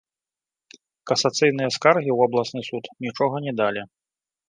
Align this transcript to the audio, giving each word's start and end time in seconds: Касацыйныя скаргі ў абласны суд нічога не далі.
Касацыйныя 1.11 1.69
скаргі 1.77 2.11
ў 2.17 2.31
абласны 2.31 2.61
суд 2.71 2.83
нічога 3.09 3.35
не 3.49 3.53
далі. 3.63 3.81